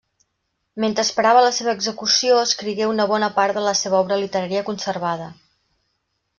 Mentre 0.83 1.03
esperava 1.07 1.43
la 1.47 1.51
seva 1.57 1.75
execució 1.81 2.39
escrigué 2.45 2.89
una 2.95 3.07
bona 3.13 3.31
part 3.37 3.61
de 3.61 3.67
la 3.69 3.77
seva 3.83 4.03
obra 4.03 4.21
literària 4.25 4.67
conservada. 4.73 5.33